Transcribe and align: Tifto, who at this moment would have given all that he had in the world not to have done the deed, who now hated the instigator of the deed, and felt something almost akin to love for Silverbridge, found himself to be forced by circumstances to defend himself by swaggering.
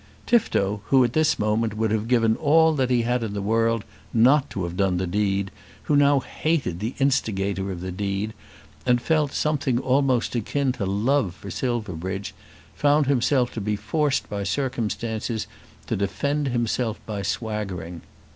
Tifto, 0.25 0.81
who 0.85 1.03
at 1.03 1.13
this 1.13 1.37
moment 1.37 1.77
would 1.77 1.91
have 1.91 2.07
given 2.07 2.35
all 2.37 2.73
that 2.73 2.89
he 2.89 3.03
had 3.03 3.21
in 3.21 3.33
the 3.33 3.39
world 3.43 3.83
not 4.11 4.49
to 4.49 4.63
have 4.63 4.75
done 4.75 4.97
the 4.97 5.05
deed, 5.05 5.51
who 5.83 5.95
now 5.95 6.21
hated 6.21 6.79
the 6.79 6.95
instigator 6.97 7.71
of 7.71 7.81
the 7.81 7.91
deed, 7.91 8.33
and 8.83 8.99
felt 8.99 9.31
something 9.31 9.77
almost 9.77 10.33
akin 10.33 10.71
to 10.71 10.87
love 10.87 11.35
for 11.35 11.51
Silverbridge, 11.51 12.33
found 12.73 13.05
himself 13.05 13.53
to 13.53 13.61
be 13.61 13.75
forced 13.75 14.27
by 14.27 14.43
circumstances 14.43 15.45
to 15.85 15.95
defend 15.95 16.47
himself 16.47 16.99
by 17.05 17.21
swaggering. 17.21 18.01